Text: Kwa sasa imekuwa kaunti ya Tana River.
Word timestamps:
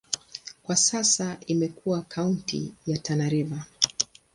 Kwa 0.63 0.75
sasa 0.75 1.37
imekuwa 1.47 2.01
kaunti 2.01 2.73
ya 2.87 2.97
Tana 2.97 3.29
River. 3.29 3.65